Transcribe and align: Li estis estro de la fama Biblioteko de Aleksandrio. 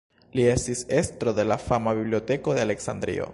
Li 0.37 0.45
estis 0.53 0.81
estro 1.01 1.35
de 1.41 1.45
la 1.51 1.59
fama 1.67 1.95
Biblioteko 1.99 2.57
de 2.59 2.65
Aleksandrio. 2.69 3.29